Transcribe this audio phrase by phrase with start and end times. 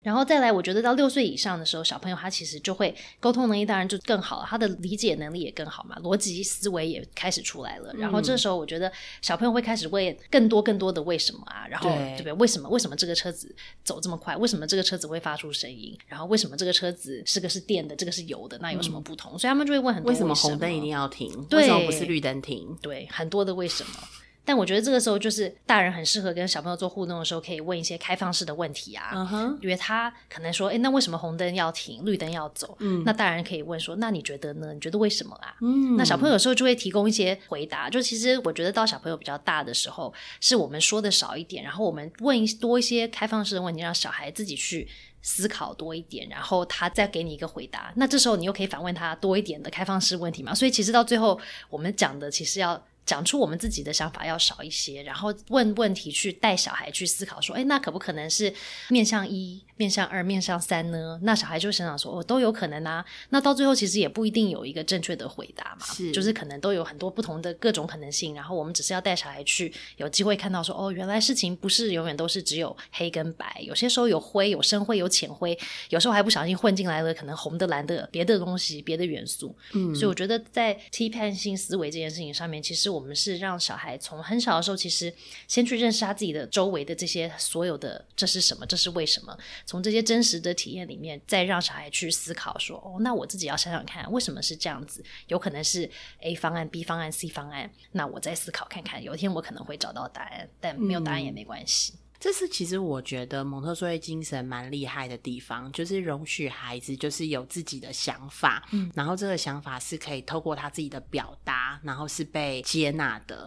[0.00, 7.92] 然后再来，我觉得到六岁以上的时候，小朋友他其实就会沟通能力当然就更好了，他的理解能力也更好嘛，逻辑思维也开始出来了。
[7.94, 8.90] 然后这时候，我觉得
[9.20, 12.32] 小朋友会开始问更多更多的为什么啊，然后对不对？
[12.34, 14.36] 为什么为什么这个车子走这么快？
[14.36, 15.98] 为什么这个车子会发出声音？
[16.06, 18.56] 然后为什么这个车子是个是电的，这个是油的？
[18.58, 19.36] 那有什么不同？
[19.36, 21.28] 所以他们就会问很多为什么红灯一定要停？
[21.50, 22.78] 为什么不是绿灯停？
[22.80, 23.92] 对，很多的为什么。
[24.48, 29.10] 但我觉得这个时候就是大人很适合跟小朋友做互动的时候，可以问一些开放式的问题啊。
[29.12, 32.74] 嗯哼，因为他可能说，哎，那为什么红灯要停，绿灯要走？
[32.80, 34.72] 嗯，那大人可以问说，那你觉得呢？
[34.72, 35.54] 你觉得为什么啊？
[35.60, 37.90] 嗯，那小朋友有时候就会提供一些回答。
[37.90, 44.88] 就其实我觉得到小朋友比较大的时候，是我们说的少一点，然后我们问多一些开放式的问题，让小孩自己去
[45.20, 47.92] 思考多一点，然后他再给你一个回答。
[47.96, 50.54] 那这时候你又可以反问他多一点的开放式问题嘛？
[50.54, 51.38] 所以其实到最后，
[51.68, 52.82] 我们讲的其实要。
[53.08, 58.52] 讲出我们自己的想法要少一些，然后问问题去带小孩去思考，说，哎，那可不可能是
[58.90, 59.64] 面向一？
[59.78, 61.20] 面向二、面向三呢？
[61.22, 63.02] 那小孩就想想说，哦，都有可能啊。
[63.28, 68.34] 那到最后其实也不一定有一个正确的回答嘛，是，就是可能都有很多不同的各种可能性。
[68.34, 75.56] 然后我们只是要带小孩去有机会看到说，哦，原来事情不是永远都是只有黑跟白，有些时候有灰、有深灰、有浅灰，
[75.90, 79.56] 有时候还不小心混进来了可能红的、蓝的、别的东西、别的元素。
[79.74, 85.12] 嗯，所以我觉得在批判性思维这件事情上面，其实我们是让小孩从很小的时候，其实
[85.46, 89.36] 先去认识他自己的周围的这些所有的这是什么，这是为什么。
[89.66, 95.04] 从这些真实的体验里面，再让小孩去思考说：“哦，那我自己要想想看，为什么是这样子？
[95.28, 95.90] 有可能是
[96.20, 97.70] A 方案、B 方案、C 方案。
[97.92, 113.36] 那我再思考看看，有一天我可能会找到答案，但没有答案也没关系。”这是其实我觉得蒙特梭利精神蛮厉害的地方，就是容许孩子就是有自己的想法，嗯，然后这个想法是可以透过他自己的表达，然后是被接纳的，